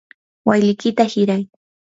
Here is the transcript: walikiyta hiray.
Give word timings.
walikiyta 0.45 1.03
hiray. 1.03 1.47